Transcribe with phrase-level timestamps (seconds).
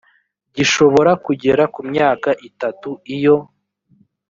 [0.55, 3.37] gishobora kugera ku myaka itatu iyo